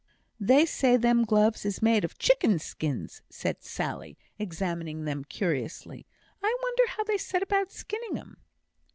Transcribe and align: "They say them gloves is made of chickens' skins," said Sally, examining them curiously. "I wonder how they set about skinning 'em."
"They 0.39 0.65
say 0.65 0.97
them 0.97 1.25
gloves 1.25 1.63
is 1.63 1.83
made 1.83 2.03
of 2.03 2.17
chickens' 2.17 2.63
skins," 2.63 3.21
said 3.29 3.61
Sally, 3.61 4.17
examining 4.39 5.05
them 5.05 5.23
curiously. 5.23 6.07
"I 6.41 6.57
wonder 6.63 6.87
how 6.87 7.03
they 7.03 7.19
set 7.19 7.43
about 7.43 7.71
skinning 7.71 8.17
'em." 8.17 8.37